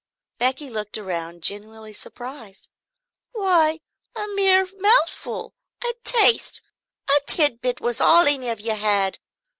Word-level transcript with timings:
Becky 0.39 0.67
looked 0.67 0.97
around 0.97 1.43
genuinely 1.43 1.93
surprised. 1.93 2.69
"Why 3.33 3.81
a 4.15 4.27
mere 4.29 4.67
mouthful, 4.79 5.53
a 5.83 5.93
taste, 6.03 6.59
a 7.07 7.21
tidbit, 7.27 7.79
was 7.81 8.01
all 8.01 8.25
any 8.27 8.49
of 8.49 8.59
you 8.59 8.75
had. 8.75 9.19